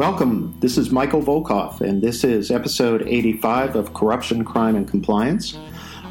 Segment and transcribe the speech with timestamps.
[0.00, 0.56] Welcome.
[0.60, 5.58] This is Michael Volkov, and this is episode 85 of Corruption, Crime, and Compliance.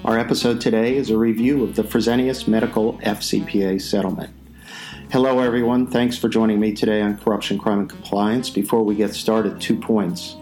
[0.05, 4.31] Our episode today is a review of the Fresenius Medical FCPA settlement.
[5.11, 5.87] Hello, everyone.
[5.87, 8.51] Thanks for joining me today on Corruption, Crime, and Compliance.
[8.51, 10.35] Before we get started, two points.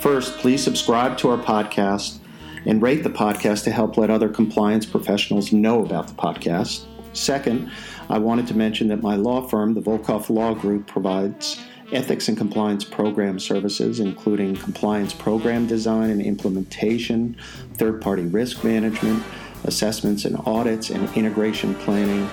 [0.00, 2.18] First, please subscribe to our podcast
[2.66, 6.84] and rate the podcast to help let other compliance professionals know about the podcast.
[7.14, 7.70] Second,
[8.10, 12.36] I wanted to mention that my law firm, the Volkov Law Group, provides ethics and
[12.36, 17.36] compliance program services, including compliance program design and implementation,
[17.74, 19.22] third party risk management,
[19.64, 22.28] assessments and audits, and integration planning.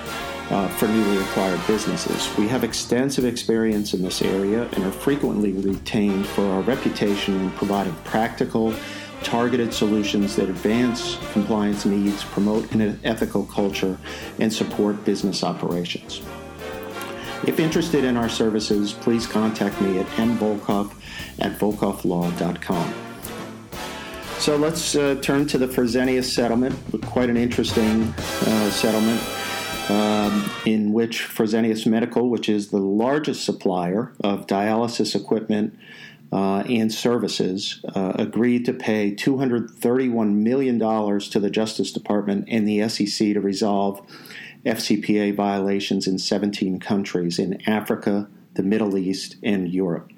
[0.49, 2.27] Uh, for newly acquired businesses.
[2.37, 7.51] We have extensive experience in this area and are frequently retained for our reputation in
[7.51, 8.73] providing practical,
[9.23, 13.97] targeted solutions that advance compliance needs, promote an ethical culture,
[14.39, 16.21] and support business operations.
[17.47, 20.93] If interested in our services, please contact me at mvolkov
[21.39, 22.93] at volkovlaw.com.
[24.37, 29.21] So let's uh, turn to the Fresenius settlement, quite an interesting uh, settlement.
[29.89, 35.77] Um, in which Fresenius Medical, which is the largest supplier of dialysis equipment
[36.31, 42.87] uh, and services, uh, agreed to pay $231 million to the Justice Department and the
[42.87, 44.01] SEC to resolve
[44.65, 50.11] FCPA violations in 17 countries in Africa, the Middle East, and Europe.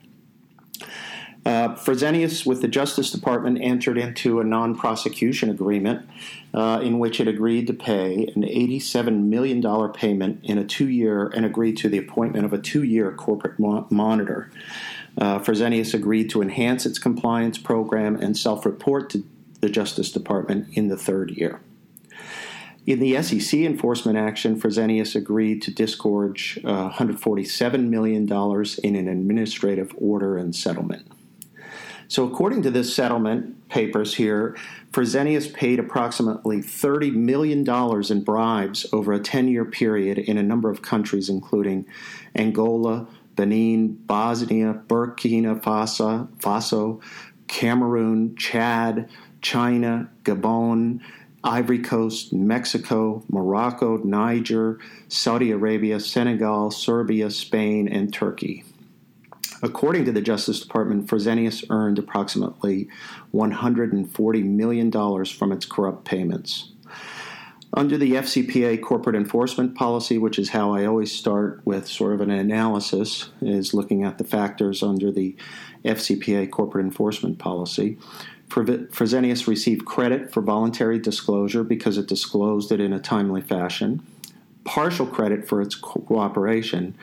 [1.46, 6.08] Uh, Fresenius, with the Justice Department, entered into a non prosecution agreement
[6.54, 11.28] uh, in which it agreed to pay an $87 million payment in a two year
[11.28, 14.50] and agreed to the appointment of a two year corporate mo- monitor.
[15.18, 19.26] Uh, Fresenius agreed to enhance its compliance program and self report to
[19.60, 21.60] the Justice Department in the third year.
[22.86, 28.24] In the SEC enforcement action, Fresenius agreed to disgorge uh, $147 million
[28.84, 31.08] in an administrative order and settlement.
[32.10, 34.58] So, according to this settlement papers here,
[34.92, 37.68] Fresenius paid approximately $30 million
[38.12, 41.86] in bribes over a 10 year period in a number of countries, including
[42.36, 47.02] Angola, Benin, Bosnia, Burkina Faso, Faso
[47.48, 49.10] Cameroon, Chad,
[49.42, 51.02] China, Gabon,
[51.44, 58.64] Ivory Coast, Mexico, Morocco, Niger, Saudi Arabia, Senegal, Serbia, Spain, and Turkey.
[59.62, 62.90] According to the Justice Department, Fresenius earned approximately
[63.34, 64.92] $140 million
[65.26, 66.70] from its corrupt payments.
[67.76, 72.22] Under the FCPA corporate enforcement policy, which is how I always start with sort of
[72.22, 75.36] an analysis, is looking at the factors under the
[75.84, 77.98] FCPA corporate enforcement policy.
[78.54, 84.06] Fresenius received credit for voluntary disclosure because it disclosed it in a timely fashion,
[84.64, 86.96] partial credit for its cooperation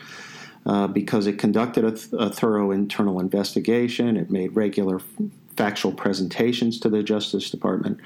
[0.66, 5.00] uh, because it conducted a, th- a, thorough internal investigation, it made regular
[5.56, 8.00] factual presentations to the Justice Department,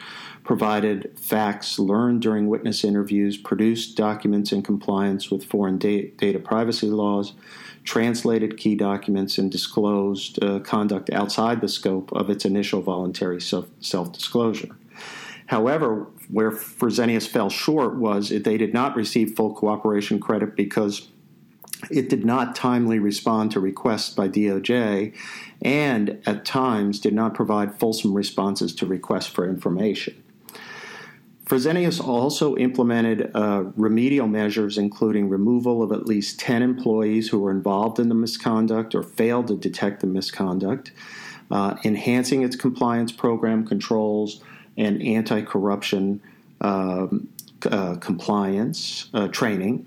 [0.45, 6.87] provided facts learned during witness interviews, produced documents in compliance with foreign da- data privacy
[6.89, 7.35] laws
[7.85, 14.13] translated key documents, and disclosed uh, conduct outside the scope of its initial voluntary self
[14.13, 14.77] disclosure.
[15.47, 21.09] However, where Fresenius fell short was that they did not receive full cooperation credit because
[21.91, 25.15] it did not timely respond to requests by DOJ
[25.63, 30.23] and at times did not provide fulsome responses to requests for information.
[31.47, 37.51] Fresenius also implemented uh, remedial measures, including removal of at least 10 employees who were
[37.51, 40.91] involved in the misconduct or failed to detect the misconduct,
[41.51, 44.43] uh, enhancing its compliance program controls
[44.79, 46.21] and anti corruption
[46.63, 47.29] um,
[47.71, 49.87] uh, compliance uh, training.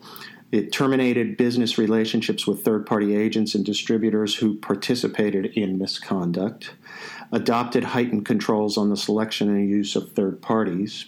[0.51, 6.73] It terminated business relationships with third party agents and distributors who participated in misconduct,
[7.31, 11.07] adopted heightened controls on the selection and use of third parties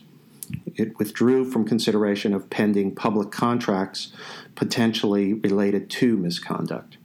[0.75, 4.12] it withdrew from consideration of pending public contracts
[4.56, 6.98] potentially related to misconduct.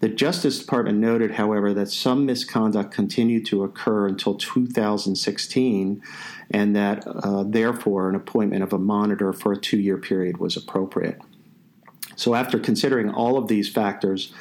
[0.00, 6.02] The Justice Department noted, however, that some misconduct continued to occur until 2016
[6.50, 10.56] and that, uh, therefore, an appointment of a monitor for a two year period was
[10.56, 11.20] appropriate.
[12.16, 14.32] So, after considering all of these factors,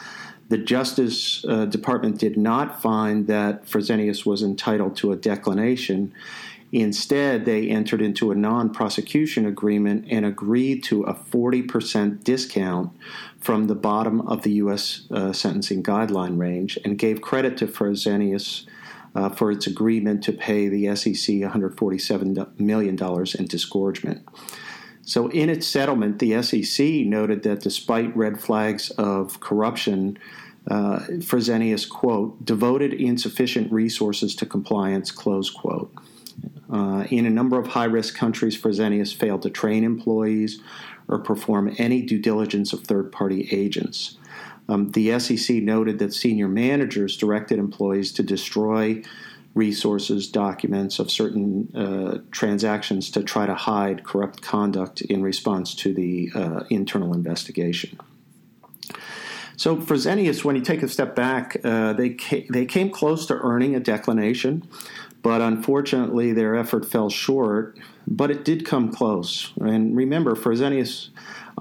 [0.50, 6.13] the Justice uh, Department did not find that Fresenius was entitled to a declination
[6.71, 12.91] Instead, they entered into a non prosecution agreement and agreed to a 40% discount
[13.41, 15.01] from the bottom of the U.S.
[15.12, 18.65] Uh, sentencing guideline range and gave credit to Fresenius
[19.15, 22.97] uh, for its agreement to pay the SEC $147 million
[23.38, 24.25] in disgorgement.
[25.03, 30.18] So, in its settlement, the SEC noted that despite red flags of corruption
[30.69, 35.92] uh, Fresenius, quote, devoted insufficient resources to compliance, close quote.
[36.71, 40.62] Uh, in a number of high risk countries, Fresenius failed to train employees
[41.07, 44.18] or perform any due diligence of third party agents.
[44.69, 49.01] Um, the SEC noted that senior managers directed employees to destroy
[49.53, 55.94] resources, documents of certain uh, transactions to try to hide corrupt conduct in response to
[55.94, 58.00] the uh, internal investigation.
[59.57, 63.25] So for Fresenius, when you take a step back, uh, they ca- they came close
[63.27, 64.68] to earning a declination,
[65.21, 67.77] but unfortunately their effort fell short.
[68.07, 69.53] But it did come close.
[69.59, 71.09] And remember, Fresenius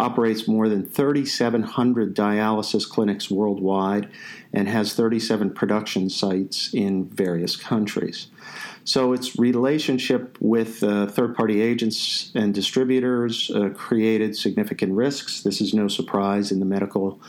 [0.01, 4.09] operates more than 3,700 dialysis clinics worldwide
[4.53, 8.29] and has 37 production sites in various countries.
[8.85, 15.43] So its relationship with uh, third party agents and distributors uh, created significant risks.
[15.43, 17.21] This is no surprise in the medical,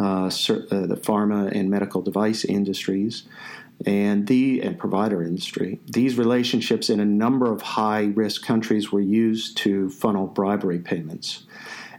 [0.00, 3.24] uh, uh the pharma and medical device industries
[3.86, 5.80] and the and provider industry.
[5.86, 11.44] These relationships in a number of high risk countries were used to funnel bribery payments.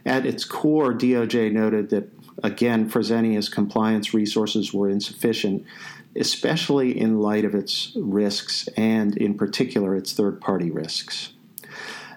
[0.06, 2.08] At its core, DOJ noted that,
[2.44, 5.64] again, Fresenius compliance resources were insufficient,
[6.14, 11.32] especially in light of its risks and, in particular, its third party risks.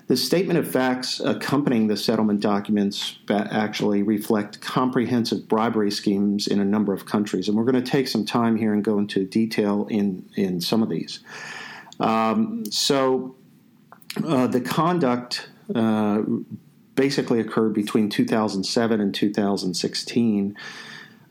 [0.06, 6.66] The statement of facts accompanying the settlement documents actually reflect comprehensive bribery schemes in a
[6.66, 9.88] number of countries, and we're going to take some time here and go into detail
[9.90, 11.20] in, in some of these.
[12.00, 13.36] Um, so,
[14.26, 16.22] uh, the conduct uh,
[17.00, 20.58] basically occurred between 2007 and 2016.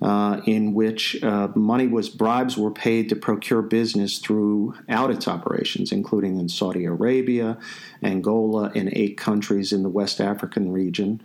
[0.00, 5.90] Uh, in which uh, money was bribes were paid to procure business throughout its operations,
[5.90, 7.58] including in Saudi Arabia,
[8.00, 11.20] Angola, and eight countries in the West African region.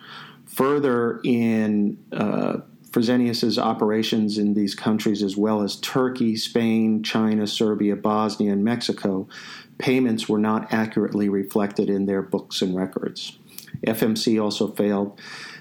[0.48, 7.96] Further, in uh, Fresenius's operations in these countries, as well as Turkey, Spain, China, Serbia,
[7.96, 9.28] Bosnia, and Mexico,
[9.78, 13.38] payments were not accurately reflected in their books and records.
[13.88, 15.20] FMC also failed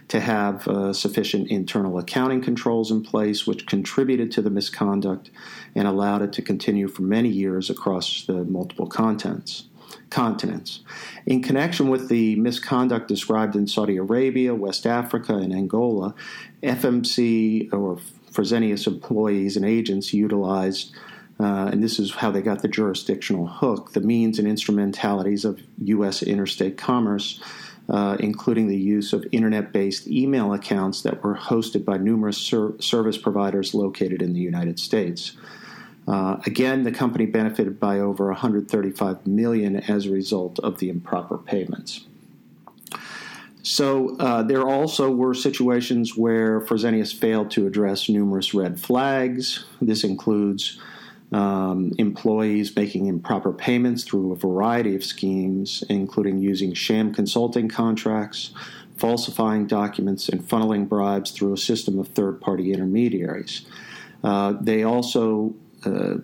[0.08, 5.30] to have uh, sufficient internal accounting controls in place, which contributed to the misconduct
[5.74, 9.68] and allowed it to continue for many years across the multiple contents,
[10.10, 10.80] continents.
[11.24, 16.14] In connection with the misconduct described in Saudi Arabia, West Africa, and Angola,
[16.62, 17.98] FMC or
[18.30, 20.94] Fresenius employees and agents utilized
[21.40, 25.60] uh, and this is how they got the jurisdictional hook, the means and instrumentalities of
[25.78, 26.22] U.S.
[26.22, 27.40] interstate commerce
[27.88, 32.80] uh, including the use of internet based email accounts that were hosted by numerous ser-
[32.80, 35.36] service providers located in the United States.
[36.06, 41.38] Uh, again, the company benefited by over 135 million as a result of the improper
[41.38, 42.06] payments.
[43.62, 49.64] So uh, there also were situations where Fresenius failed to address numerous red flags.
[49.80, 50.80] This includes
[51.32, 58.52] um, employees making improper payments through a variety of schemes, including using sham consulting contracts,
[58.96, 63.64] falsifying documents, and funneling bribes through a system of third party intermediaries.
[64.22, 66.14] Uh, they also uh,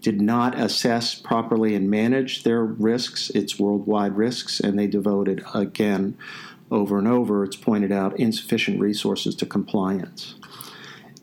[0.00, 6.16] did not assess properly and manage their risks, its worldwide risks, and they devoted, again,
[6.70, 10.34] over and over, it's pointed out, insufficient resources to compliance.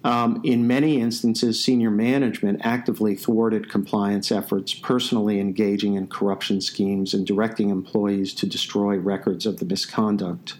[0.04, 7.14] Um, in many instances, senior management actively thwarted compliance efforts, personally engaging in corruption schemes
[7.14, 10.56] and directing employees to destroy records of the misconduct.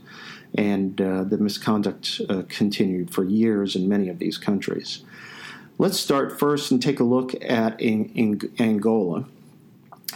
[0.56, 5.04] And uh, the misconduct uh, continued for years in many of these countries.
[5.78, 9.26] Let's start first and take a look at in, in Angola.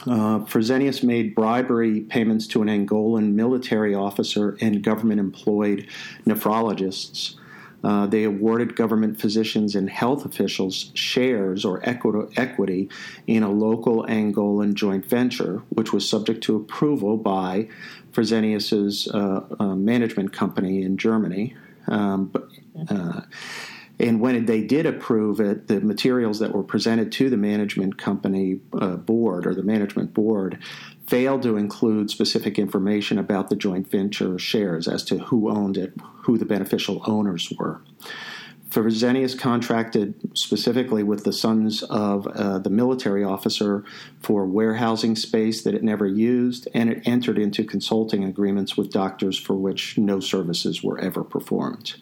[0.05, 5.87] Uh, Fresenius made bribery payments to an Angolan military officer and government employed
[6.25, 7.35] nephrologists
[7.83, 12.89] uh, they awarded government physicians and health officials shares or equity
[13.27, 17.67] in a local Angolan joint venture, which was subject to approval by
[18.11, 21.55] Fresenius's uh, uh, management company in Germany.
[21.87, 22.49] Um, but,
[22.89, 23.21] uh,
[23.99, 28.59] and when they did approve it, the materials that were presented to the management company
[28.73, 30.59] uh, board or the management board
[31.07, 35.93] failed to include specific information about the joint venture shares as to who owned it,
[36.23, 37.81] who the beneficial owners were.
[38.69, 43.85] Fresenius contracted specifically with the sons of uh, the military officer
[44.19, 49.39] for warehousing space that it never used, and it entered into consulting agreements with doctors
[49.39, 51.95] for which no services were ever performed.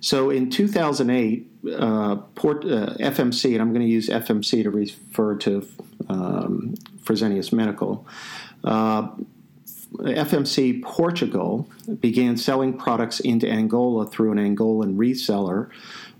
[0.00, 5.36] So in 2008, uh, Port, uh, FMC, and I'm going to use FMC to refer
[5.36, 5.68] to
[6.08, 6.74] um,
[7.04, 8.06] Fresenius Medical,
[8.64, 9.08] uh,
[9.94, 11.68] FMC Portugal
[12.00, 15.70] began selling products into Angola through an Angolan reseller,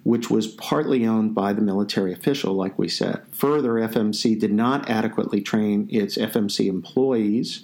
[0.04, 3.23] which was partly owned by the military official, like we said.
[3.33, 7.62] Further, FMC did not adequately train its FMC employees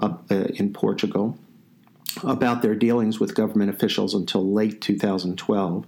[0.00, 1.38] uh, uh, in Portugal
[2.22, 5.86] about their dealings with government officials until late 2012.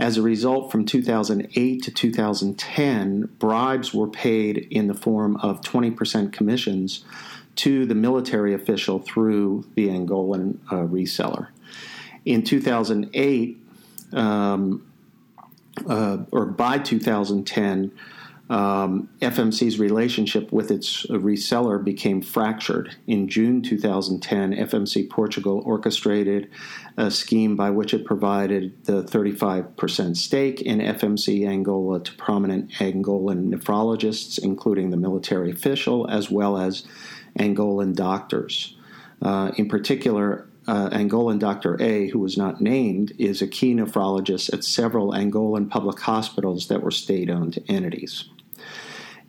[0.00, 6.32] As a result, from 2008 to 2010, bribes were paid in the form of 20%
[6.32, 7.04] commissions
[7.56, 11.48] to the military official through the Angolan uh, reseller.
[12.24, 13.58] In 2008,
[14.14, 14.86] um,
[15.86, 17.92] uh, or by 2010,
[18.50, 22.96] um, FMC's relationship with its reseller became fractured.
[23.06, 26.50] In June 2010, FMC Portugal orchestrated
[26.96, 33.54] a scheme by which it provided the 35% stake in FMC Angola to prominent Angolan
[33.54, 36.84] nephrologists, including the military official, as well as
[37.38, 38.76] Angolan doctors.
[39.22, 41.80] Uh, in particular, uh, Angolan Dr.
[41.80, 46.82] A, who was not named, is a key nephrologist at several Angolan public hospitals that
[46.82, 48.24] were state owned entities.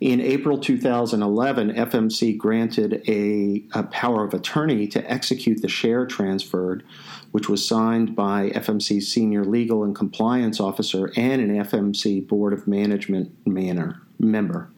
[0.02, 6.84] In April 2011, FMC granted a, a, power of attorney to execute the share transferred,
[7.30, 12.68] which was signed by FMC's senior legal and compliance officer and an FMC Board of
[12.68, 14.72] Management manor, member.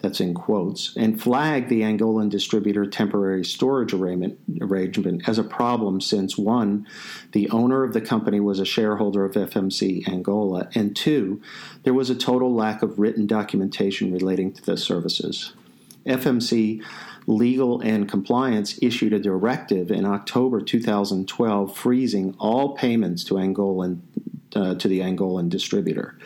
[0.06, 6.38] that's in quotes, and flagged the Angolan distributor temporary storage arrangement, as a problem since
[6.38, 6.86] one,
[7.32, 11.42] the owner of the company was a shareholder of FMC Angola, and two,
[11.82, 15.54] there was a total lack of written documentation relating to the services.
[16.06, 16.84] FMC
[17.26, 23.98] Legal and Compliance issued a directive in October 2012 freezing all payments to Angolan
[24.54, 26.16] uh, to the Angolan distributor.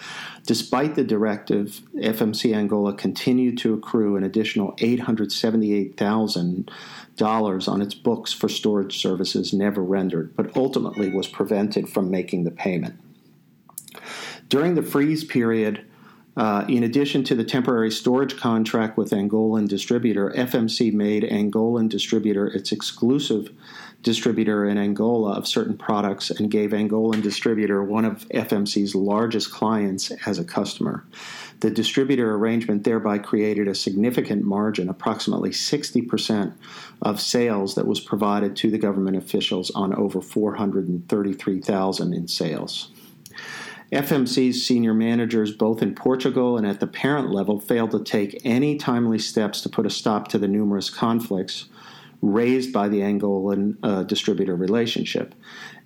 [0.47, 8.49] Despite the directive, FMC Angola continued to accrue an additional $878,000 on its books for
[8.49, 12.99] storage services never rendered, but ultimately was prevented from making the payment.
[14.49, 15.85] During the freeze period,
[16.37, 22.47] uh, in addition to the temporary storage contract with Angolan distributor, FMC made Angolan distributor
[22.47, 23.51] its exclusive
[24.03, 30.11] distributor in Angola of certain products and gave Angolan distributor one of FMC's largest clients
[30.27, 31.05] as a customer.
[31.61, 36.55] The distributor arrangement thereby created a significant margin, approximately 60%
[37.03, 42.91] of sales that was provided to the government officials on over 433,000 in sales.
[43.93, 48.77] FMC's senior managers, both in Portugal and at the parent level, failed to take any
[48.77, 51.67] timely steps to put a stop to the numerous conflicts
[52.23, 55.35] raised by the Angolan uh, distributor relationship.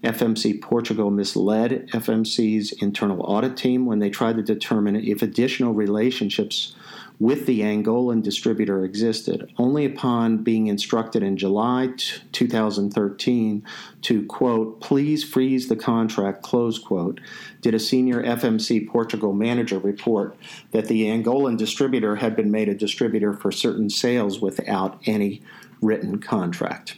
[0.02, 6.74] FMC Portugal misled FMC's internal audit team when they tried to determine if additional relationships
[7.20, 9.52] with the Angolan distributor existed.
[9.56, 13.64] Only upon being instructed in July t- 2013
[14.02, 17.20] to, quote, please freeze the contract, close quote,
[17.60, 20.36] did a senior FMC Portugal manager report
[20.72, 25.40] that the Angolan distributor had been made a distributor for certain sales without any
[25.80, 26.96] written contract.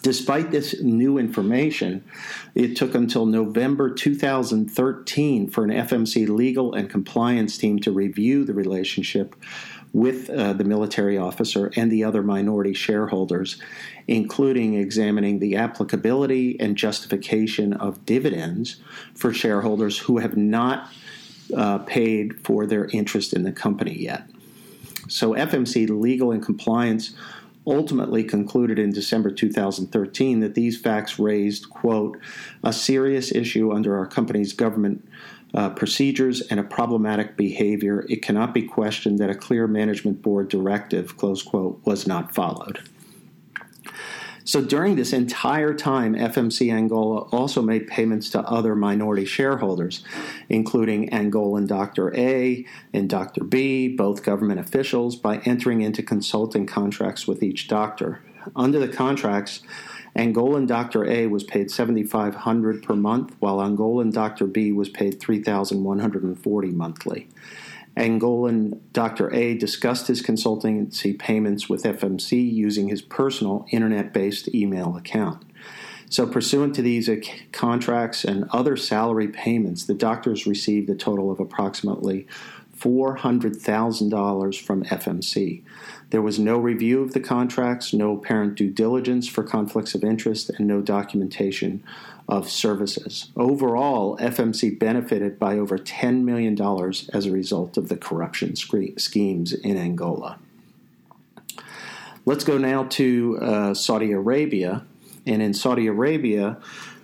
[0.00, 2.04] Despite this new information,
[2.54, 8.54] it took until November 2013 for an FMC legal and compliance team to review the
[8.54, 9.36] relationship
[9.92, 13.60] with uh, the military officer and the other minority shareholders,
[14.08, 18.76] including examining the applicability and justification of dividends
[19.14, 20.90] for shareholders who have not
[21.54, 24.26] uh, paid for their interest in the company yet.
[25.08, 27.14] So FMC Legal and Compliance
[27.66, 32.18] ultimately concluded in December 2013 that these facts raised, quote,
[32.62, 35.06] a serious issue under our company's government
[35.54, 38.06] uh, procedures and a problematic behavior.
[38.08, 42.80] It cannot be questioned that a clear management board directive, close quote, was not followed.
[44.44, 50.04] So during this entire time, FMC Angola also made payments to other minority shareholders,
[50.48, 52.14] including Angolan Dr.
[52.16, 53.44] A and Dr.
[53.44, 58.20] B, both government officials, by entering into consulting contracts with each doctor.
[58.56, 59.62] Under the contracts,
[60.16, 61.06] Angolan Dr.
[61.06, 64.46] A was paid 7500 per month, while Angolan Dr.
[64.46, 67.28] B was paid 3140 monthly.
[67.96, 69.32] Angolan Dr.
[69.34, 75.44] A discussed his consultancy payments with FMC using his personal internet based email account.
[76.08, 77.08] So, pursuant to these
[77.52, 82.26] contracts and other salary payments, the doctors received a total of approximately
[82.78, 85.62] $400,000 from FMC.
[86.10, 90.50] There was no review of the contracts, no apparent due diligence for conflicts of interest,
[90.50, 91.82] and no documentation
[92.28, 93.30] of services.
[93.36, 96.60] Overall, FMC benefited by over $10 million
[97.12, 100.38] as a result of the corruption schemes in Angola.
[102.24, 104.84] Let's go now to uh, Saudi Arabia.
[105.26, 106.58] And in Saudi Arabia,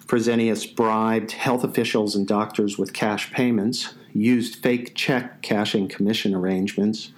[0.06, 7.12] Fresenius bribed health officials and doctors with cash payments, used fake check cashing commission arrangements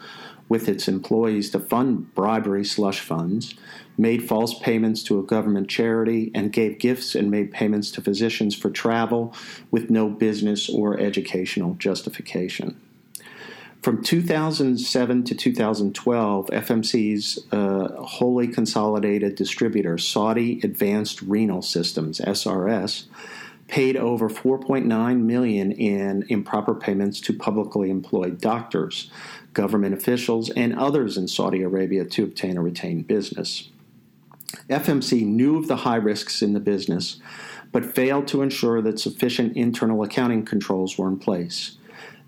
[0.49, 3.55] with its employees to fund bribery slush funds,
[4.01, 8.57] made false payments to a government charity, and gave gifts and made payments to physicians
[8.57, 9.35] for travel
[9.71, 12.81] with no business or educational justification.
[13.83, 23.05] From 2007 to 2012, FMC's uh, wholly consolidated distributor, Saudi Advanced Renal Systems (SRS),
[23.69, 29.11] paid over 4.9 million in improper payments to publicly employed doctors,
[29.55, 33.71] government officials, and others in Saudi Arabia to obtain a retained business.
[34.69, 37.21] FMC knew of the high risks in the business,
[37.73, 41.77] but failed to ensure that sufficient internal accounting controls were in place.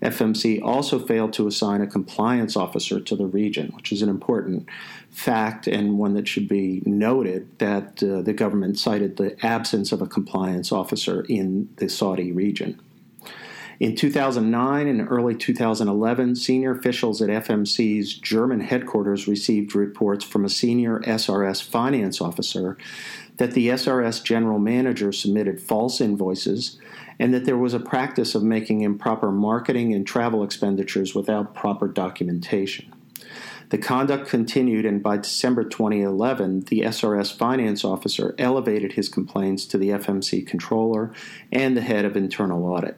[0.01, 4.67] FMC also failed to assign a compliance officer to the region, which is an important
[5.09, 10.01] fact and one that should be noted that uh, the government cited the absence of
[10.01, 12.79] a compliance officer in the Saudi region.
[13.83, 20.49] In 2009 and early 2011, senior officials at FMC's German headquarters received reports from a
[20.49, 22.77] senior SRS finance officer
[23.35, 26.79] that the SRS general manager submitted false invoices
[27.19, 31.89] and that there was a practice of making improper marketing and travel expenditures without proper
[31.89, 32.89] documentation.
[33.67, 39.77] The conduct continued, and by December 2011, the SRS finance officer elevated his complaints to
[39.77, 41.11] the FMC controller
[41.51, 42.97] and the head of internal audit.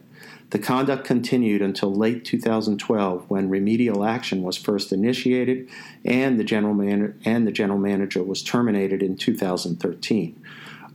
[0.55, 5.67] The conduct continued until late 2012 when remedial action was first initiated
[6.05, 10.41] and the general, man- and the general manager was terminated in 2013.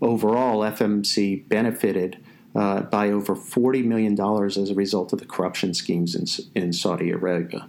[0.00, 2.16] Overall, FMC benefited
[2.54, 7.10] uh, by over $40 million as a result of the corruption schemes in, in Saudi
[7.10, 7.68] Arabia.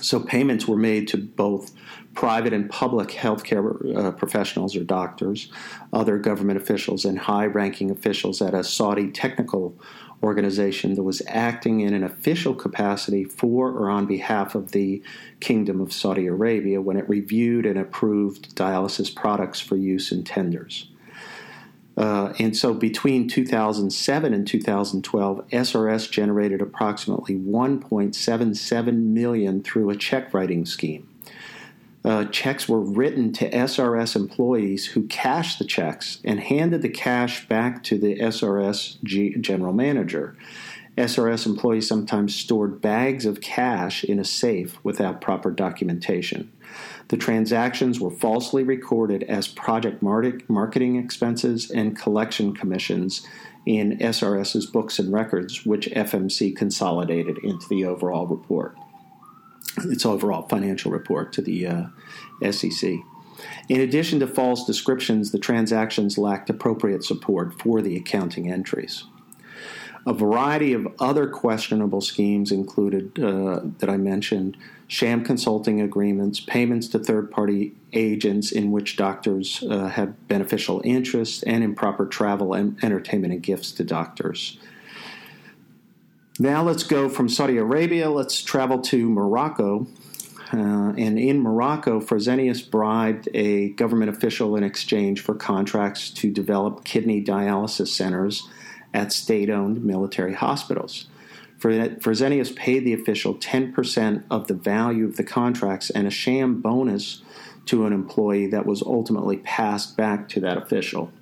[0.00, 1.70] So payments were made to both
[2.14, 5.52] private and public healthcare uh, professionals or doctors,
[5.92, 9.78] other government officials, and high ranking officials at a Saudi technical
[10.22, 15.02] organization that was acting in an official capacity for or on behalf of the
[15.40, 20.88] Kingdom of Saudi Arabia when it reviewed and approved dialysis products for use in tenders.
[21.96, 30.32] Uh, and so between 2007 and 2012, SRS generated approximately 1.77 million through a check
[30.32, 31.09] writing scheme.
[32.02, 37.46] Uh, checks were written to SRS employees who cashed the checks and handed the cash
[37.46, 40.34] back to the SRS G- general manager.
[40.96, 46.50] SRS employees sometimes stored bags of cash in a safe without proper documentation.
[47.08, 53.26] The transactions were falsely recorded as project marketing expenses and collection commissions
[53.66, 58.76] in SRS's books and records, which FMC consolidated into the overall report
[59.78, 62.98] its overall financial report to the uh, SEC.
[63.68, 69.04] In addition to false descriptions, the transactions lacked appropriate support for the accounting entries.
[70.06, 74.56] A variety of other questionable schemes included, uh, that I mentioned,
[74.88, 81.62] sham consulting agreements, payments to third party agents in which doctors uh, beneficial interests, and
[81.62, 84.58] improper travel and entertainment and gifts to doctors.
[86.40, 89.86] Now let's go from Saudi Arabia, let's travel to Morocco.
[90.50, 96.82] Uh, and in Morocco, Fresenius bribed a government official in exchange for contracts to develop
[96.82, 98.48] kidney dialysis centers
[98.94, 101.08] at state owned military hospitals.
[101.58, 107.20] Fresenius paid the official 10% of the value of the contracts and a sham bonus
[107.66, 111.12] to an employee that was ultimately passed back to that official.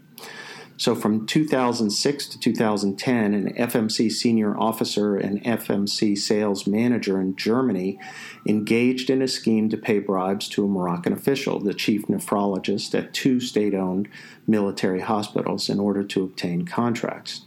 [0.78, 7.98] So from 2006 to 2010, an FMC senior officer and FMC sales manager in Germany
[8.46, 13.12] engaged in a scheme to pay bribes to a Moroccan official, the chief nephrologist at
[13.12, 14.08] two state owned
[14.46, 17.42] military hospitals, in order to obtain contracts.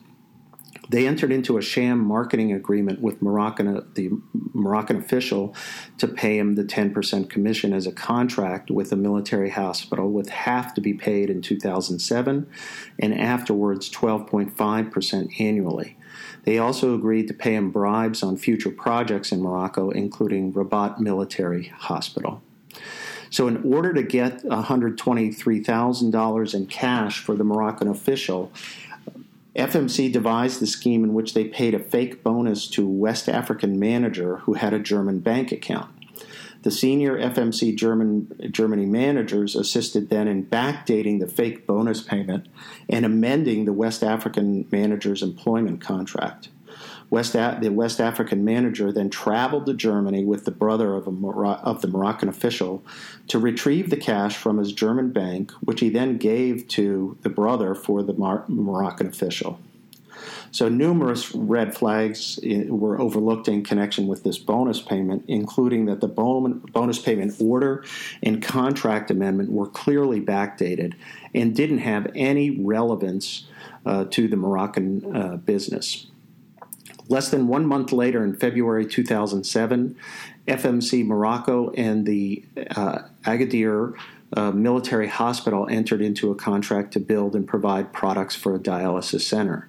[0.91, 5.55] They entered into a sham marketing agreement with Moroccan, uh, the Moroccan official
[5.99, 10.73] to pay him the 10% commission as a contract with a military hospital, with half
[10.73, 12.45] to be paid in 2007
[12.99, 15.95] and afterwards 12.5% annually.
[16.43, 21.67] They also agreed to pay him bribes on future projects in Morocco, including Rabat Military
[21.67, 22.41] Hospital.
[23.29, 28.51] So, in order to get $123,000 in cash for the Moroccan official,
[29.55, 33.77] FMC devised the scheme in which they paid a fake bonus to a West African
[33.77, 35.89] manager who had a German bank account.
[36.63, 42.47] The senior FMC German, Germany managers assisted then in backdating the fake bonus payment
[42.87, 46.49] and amending the West African manager's employment contract.
[47.11, 51.81] West the West African manager then traveled to Germany with the brother of, Mor- of
[51.81, 52.83] the Moroccan official
[53.27, 57.75] to retrieve the cash from his German bank, which he then gave to the brother
[57.75, 59.59] for the Mar- Moroccan official.
[60.51, 66.01] So numerous red flags eh, were overlooked in connection with this bonus payment, including that
[66.01, 67.83] the bonus payment order
[68.23, 70.93] and contract amendment were clearly backdated
[71.33, 73.47] and didn't have any relevance
[73.85, 76.07] uh, to the Moroccan uh, business.
[77.11, 79.97] Less than one month later, in February 2007,
[80.47, 83.95] FMC Morocco and the uh, Agadir
[84.37, 89.23] uh, Military Hospital entered into a contract to build and provide products for a dialysis
[89.23, 89.67] center.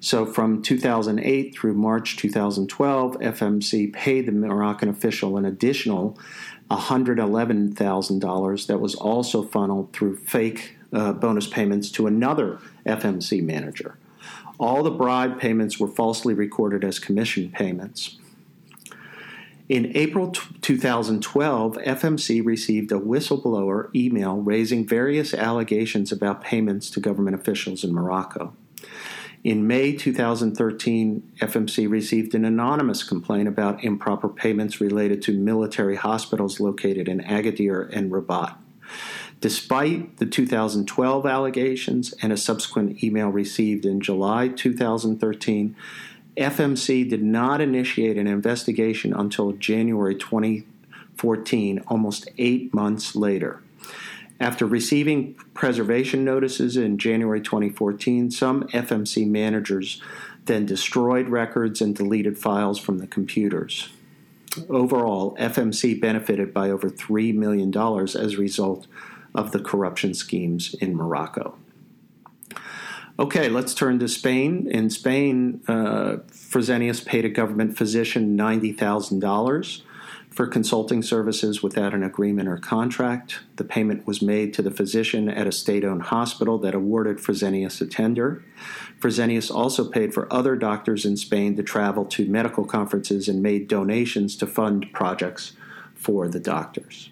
[0.00, 6.18] So from 2008 through March 2012, FMC paid the Moroccan official an additional
[6.68, 13.96] $111,000 that was also funneled through fake uh, bonus payments to another FMC manager.
[14.62, 18.20] All the bribe payments were falsely recorded as commission payments.
[19.68, 27.34] In April 2012, FMC received a whistleblower email raising various allegations about payments to government
[27.34, 28.54] officials in Morocco.
[29.42, 36.60] In May 2013, FMC received an anonymous complaint about improper payments related to military hospitals
[36.60, 38.56] located in Agadir and Rabat.
[39.42, 45.74] Despite the 2012 allegations and a subsequent email received in July 2013,
[46.36, 53.60] FMC did not initiate an investigation until January 2014, almost eight months later.
[54.38, 60.00] After receiving preservation notices in January 2014, some FMC managers
[60.44, 63.88] then destroyed records and deleted files from the computers.
[64.68, 68.86] Overall, FMC benefited by over $3 million as a result
[69.34, 71.56] of the corruption schemes in Morocco.
[73.18, 74.66] Okay, let's turn to Spain.
[74.70, 79.82] In Spain, uh, Fresenius paid a government physician $90,000
[80.32, 83.40] for consulting services without an agreement or contract.
[83.56, 87.82] The payment was made to the physician at a state owned hospital that awarded Fresenius
[87.82, 88.42] a tender.
[88.98, 93.68] Fresenius also paid for other doctors in Spain to travel to medical conferences and made
[93.68, 95.52] donations to fund projects
[95.94, 97.11] for the doctors.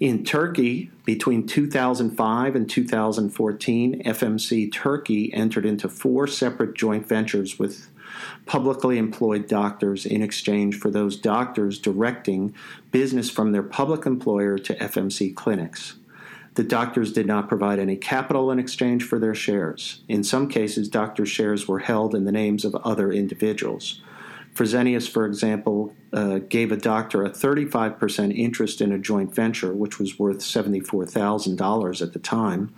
[0.00, 7.88] In Turkey, between 2005 and 2014, FMC Turkey entered into four separate joint ventures with
[8.44, 12.54] publicly employed doctors in exchange for those doctors directing
[12.90, 15.94] business from their public employer to FMC clinics.
[16.54, 20.02] The doctors did not provide any capital in exchange for their shares.
[20.08, 24.00] In some cases, doctors' shares were held in the names of other individuals.
[24.54, 29.98] Fresenius, for example, uh, gave a doctor a 35% interest in a joint venture, which
[29.98, 32.72] was worth $74,000 at the time,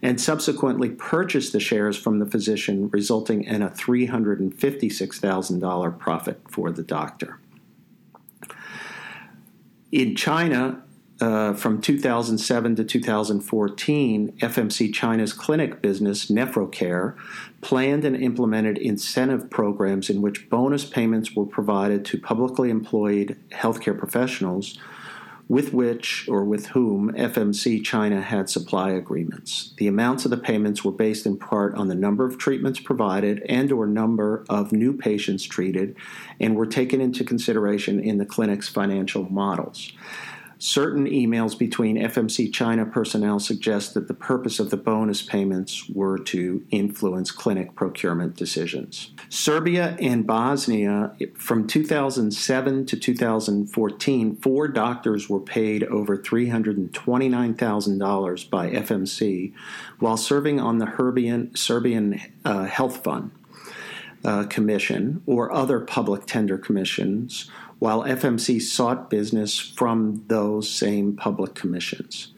[0.00, 6.82] and subsequently purchased the shares from the physician, resulting in a $356,000 profit for the
[6.82, 7.38] doctor.
[9.92, 10.82] In China,
[11.20, 17.16] uh, from 2007 to 2014, FMC China's clinic business, NephroCare,
[17.60, 23.98] planned and implemented incentive programs in which bonus payments were provided to publicly employed healthcare
[23.98, 24.78] professionals
[25.48, 29.72] with which or with whom FMC China had supply agreements.
[29.78, 33.42] The amounts of the payments were based in part on the number of treatments provided
[33.48, 35.96] and or number of new patients treated
[36.38, 39.92] and were taken into consideration in the clinic's financial models.
[40.60, 46.18] Certain emails between FMC China personnel suggest that the purpose of the bonus payments were
[46.18, 49.12] to influence clinic procurement decisions.
[49.28, 59.52] Serbia and Bosnia, from 2007 to 2014, four doctors were paid over $329,000 by FMC
[60.00, 63.30] while serving on the Herbian, Serbian uh, Health Fund.
[64.24, 71.54] Uh, commission or other public tender commissions while FMC sought business from those same public
[71.54, 72.32] commissions.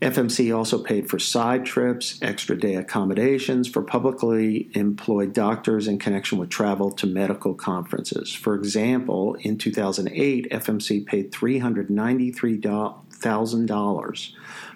[0.00, 6.36] FMC also paid for side trips, extra day accommodations for publicly employed doctors in connection
[6.36, 8.30] with travel to medical conferences.
[8.32, 14.32] For example, in 2008, FMC paid $393,000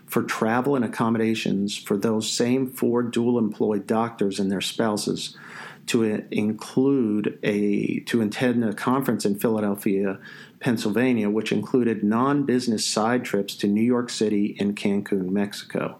[0.06, 5.36] for travel and accommodations for those same four dual employed doctors and their spouses
[5.88, 10.18] to include a to attend a conference in Philadelphia,
[10.60, 15.98] Pennsylvania, which included non-business side trips to New York City and Cancun, Mexico.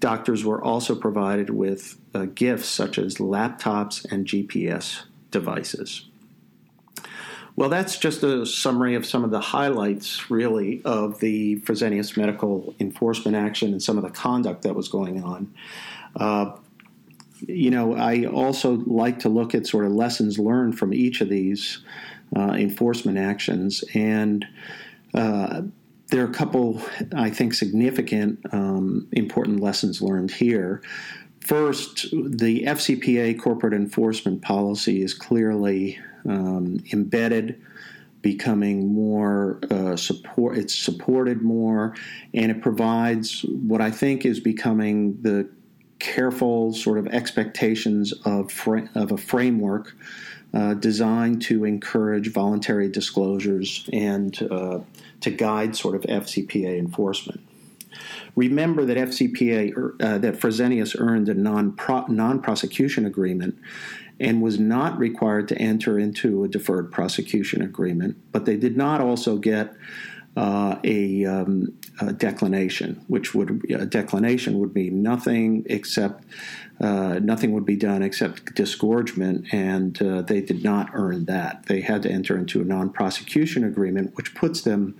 [0.00, 6.06] Doctors were also provided with uh, gifts such as laptops and GPS devices.
[7.56, 12.74] Well, that's just a summary of some of the highlights, really, of the Fresenius medical
[12.80, 15.54] enforcement action and some of the conduct that was going on.
[16.16, 16.56] Uh,
[17.48, 21.28] you know, I also like to look at sort of lessons learned from each of
[21.28, 21.82] these
[22.36, 23.84] uh, enforcement actions.
[23.94, 24.44] And
[25.14, 25.62] uh,
[26.08, 26.82] there are a couple,
[27.14, 30.82] I think, significant, um, important lessons learned here.
[31.40, 37.60] First, the FCPA corporate enforcement policy is clearly um, embedded,
[38.22, 40.56] becoming more uh, support.
[40.56, 41.94] It's supported more,
[42.32, 45.48] and it provides what I think is becoming the
[46.04, 48.52] careful sort of expectations of,
[48.94, 49.96] of a framework
[50.52, 54.80] uh, designed to encourage voluntary disclosures and uh,
[55.22, 57.40] to guide sort of FCPA enforcement.
[58.36, 61.74] Remember that FCPA er, uh, that Fresenius earned a non
[62.08, 63.56] non prosecution agreement
[64.20, 69.00] and was not required to enter into a deferred prosecution agreement, but they did not
[69.00, 69.74] also get
[70.36, 76.24] uh, a, um, a, declination, which would a declination would be nothing except
[76.80, 81.66] uh, nothing would be done except disgorgement, and uh, they did not earn that.
[81.66, 84.96] They had to enter into a non-prosecution agreement, which puts them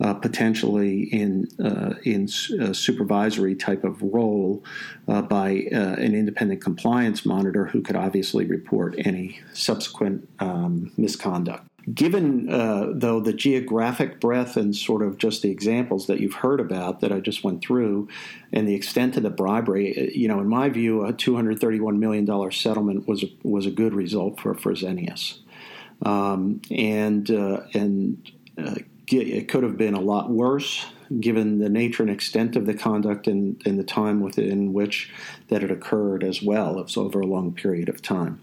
[0.00, 2.26] uh, potentially in uh, in
[2.58, 4.64] a supervisory type of role
[5.08, 11.66] uh, by uh, an independent compliance monitor who could obviously report any subsequent um, misconduct.
[11.94, 16.60] Given, uh, though, the geographic breadth and sort of just the examples that you've heard
[16.60, 18.08] about that I just went through,
[18.52, 22.52] and the extent of the bribery, uh, you know, in my view, a $231 million
[22.52, 25.38] settlement was a, was a good result for Fresenius.
[26.04, 28.76] Um, and uh, and uh,
[29.08, 30.86] it could have been a lot worse
[31.18, 35.10] given the nature and extent of the conduct and, and the time within which
[35.48, 36.78] that it occurred as well.
[36.78, 38.40] It was over a long period of time.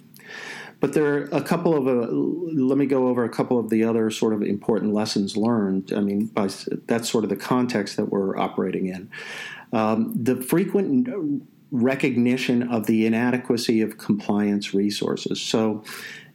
[0.79, 3.83] But there are a couple of, uh, let me go over a couple of the
[3.83, 5.91] other sort of important lessons learned.
[5.95, 6.49] I mean, by,
[6.85, 9.09] that's sort of the context that we're operating in.
[9.73, 15.41] Um, the frequent recognition of the inadequacy of compliance resources.
[15.41, 15.83] So,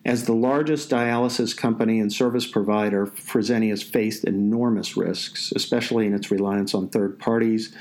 [0.04, 6.28] as the largest dialysis company and service provider, Fresenius faced enormous risks, especially in its
[6.32, 7.72] reliance on third parties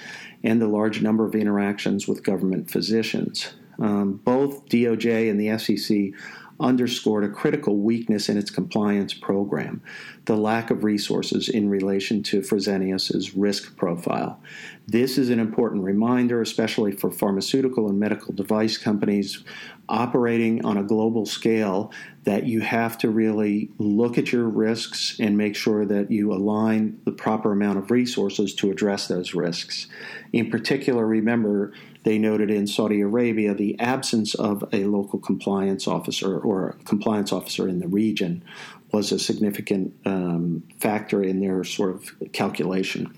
[0.43, 3.53] and the large number of interactions with government physicians.
[3.79, 6.13] Um, both DOJ and the SEC
[6.61, 9.81] underscored a critical weakness in its compliance program
[10.25, 14.39] the lack of resources in relation to Fresenius's risk profile.
[14.87, 19.43] This is an important reminder, especially for pharmaceutical and medical device companies
[19.89, 21.91] operating on a global scale,
[22.23, 26.99] that you have to really look at your risks and make sure that you align
[27.03, 29.87] the proper amount of resources to address those risks.
[30.33, 36.39] In particular, remember they noted in Saudi Arabia the absence of a local compliance officer
[36.39, 38.43] or a compliance officer in the region
[38.91, 43.13] was a significant um, factor in their sort of calculation.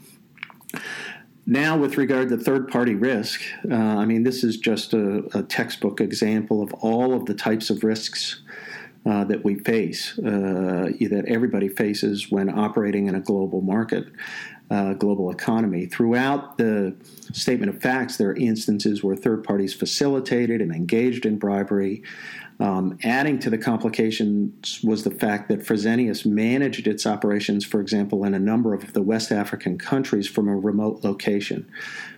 [1.46, 5.44] Now, with regard to third party risk, uh, I mean, this is just a, a,
[5.44, 8.42] textbook example of all of the types of risks
[9.06, 14.06] uh, that we face, uh, that everybody faces when operating in a global market
[14.74, 15.86] uh, global economy.
[15.86, 16.96] Throughout the
[17.32, 22.02] statement of facts, there are instances where third parties facilitated and engaged in bribery.
[22.60, 28.24] Um, adding to the complications was the fact that Fresenius managed its operations, for example,
[28.24, 31.70] in a number of the West African countries from a remote location.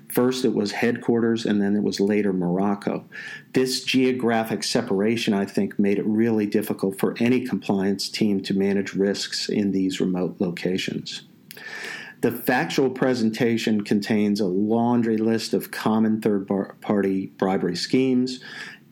[0.07, 3.03] First, it was headquarters, and then it was later Morocco.
[3.51, 8.93] This geographic separation, I think, made it really difficult for any compliance team to manage
[8.93, 11.23] risks in these remote locations.
[12.25, 16.49] The factual presentation contains a laundry list of common third
[16.81, 18.39] party bribery schemes,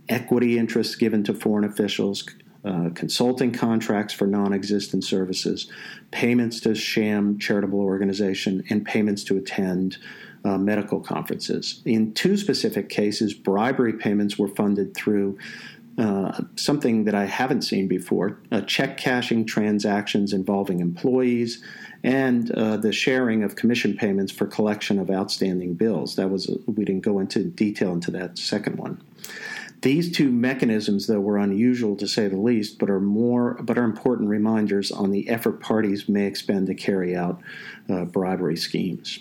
[0.07, 2.29] equity interests given to foreign officials,
[2.63, 5.67] uh, consulting contracts for non existent services,
[6.11, 9.97] payments to sham charitable organization, and payments to attend
[10.45, 11.81] uh, medical conferences.
[11.85, 15.39] In two specific cases, bribery payments were funded through
[15.97, 21.63] uh, something that I haven't seen before uh, check cashing transactions involving employees
[22.03, 26.15] and uh, the sharing of commission payments for collection of outstanding bills.
[26.15, 29.01] That was, we didn't go into detail into that second one.
[29.81, 33.83] These two mechanisms, though, were unusual to say the least, but are more but are
[33.83, 37.41] important reminders on the effort parties may expend to carry out
[37.89, 39.19] uh, bribery schemes.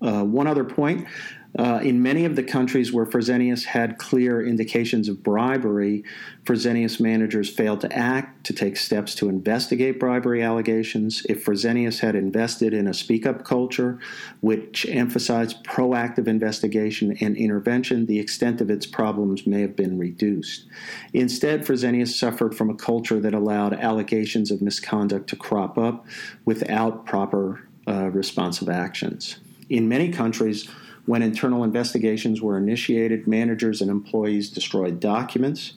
[0.00, 1.08] Uh, one other point
[1.58, 6.04] uh, in many of the countries where Fresenius had clear indications of bribery,
[6.44, 11.24] Fresenius managers failed to act, to take steps to investigate bribery allegations.
[11.28, 13.98] If Fresenius had invested in a speak up culture,
[14.40, 20.66] which emphasized proactive investigation and intervention, the extent of its problems may have been reduced.
[21.14, 26.06] Instead, Fresenius suffered from a culture that allowed allegations of misconduct to crop up
[26.44, 29.38] without proper uh, responsive actions.
[29.68, 30.68] In many countries,
[31.06, 35.74] when internal investigations were initiated, managers and employees destroyed documents.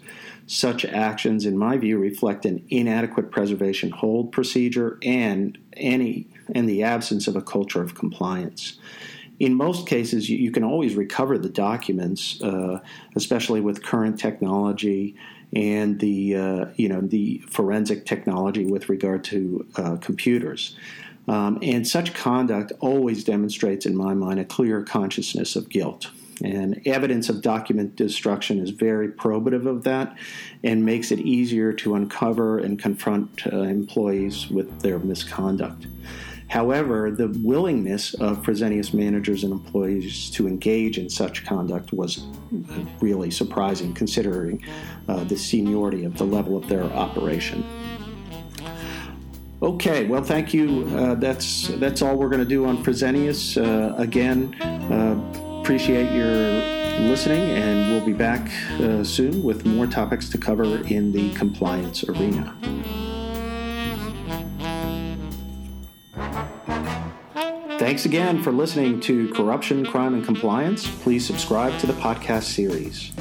[0.48, 6.82] Such actions, in my view, reflect an inadequate preservation hold procedure and any and the
[6.82, 8.80] absence of a culture of compliance.
[9.40, 12.80] In most cases, you, you can always recover the documents, uh,
[13.16, 15.16] especially with current technology
[15.54, 20.76] and the uh, you know the forensic technology with regard to uh, computers.
[21.30, 26.10] Um, and such conduct always demonstrates, in my mind, a clear consciousness of guilt.
[26.44, 30.18] And evidence of document destruction is very probative of that
[30.64, 35.86] and makes it easier to uncover and confront uh, employees with their misconduct.
[36.48, 42.26] However, the willingness of Fresenius managers and employees to engage in such conduct was
[43.02, 44.64] really surprising considering
[45.08, 47.64] uh, the seniority of the level of their operation.
[49.62, 50.88] Okay, well, thank you.
[50.96, 53.58] Uh, that's that's all we're going to do on Fresenius.
[53.58, 56.30] Uh, again, uh, appreciate your
[57.10, 62.06] listening, and we'll be back uh, soon with more topics to cover in the compliance
[62.06, 62.56] arena.
[67.80, 70.88] Thanks again for listening to Corruption, Crime, and Compliance.
[71.02, 73.12] Please subscribe to the podcast series.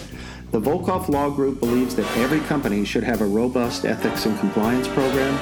[0.51, 4.89] The Volkov Law Group believes that every company should have a robust ethics and compliance
[4.89, 5.35] program.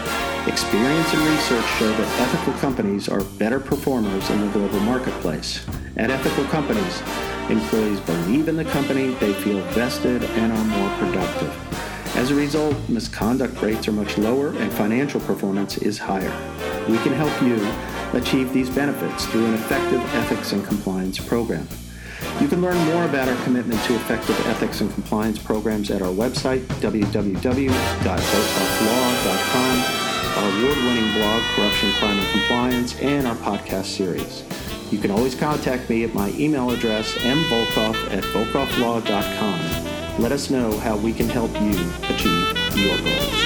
[0.48, 5.64] Experience and research show that ethical companies are better performers in the global marketplace.
[5.96, 7.02] At ethical companies,
[7.48, 12.16] employees believe in the company, they feel vested, and are more productive.
[12.16, 16.32] As a result, misconduct rates are much lower and financial performance is higher.
[16.88, 17.64] We can help you
[18.18, 21.68] achieve these benefits through an effective ethics and compliance program.
[22.40, 26.12] You can learn more about our commitment to effective ethics and compliance programs at our
[26.12, 27.64] website, www.volkovlaw.com,
[30.36, 34.44] our award winning blog, Corruption, Crime, and Compliance, and our podcast series.
[34.92, 40.22] You can always contact me at my email address, mvolkov at volkovlaw.com.
[40.22, 43.45] Let us know how we can help you achieve your goals.